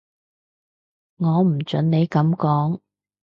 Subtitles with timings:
[1.17, 2.81] 我唔準你噉講